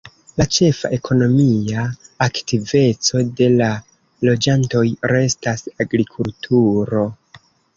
[0.39, 1.83] La ĉefa ekonomia
[2.27, 3.69] aktiveco de la
[4.29, 4.85] loĝantoj
[5.15, 7.09] restas agrikulturo.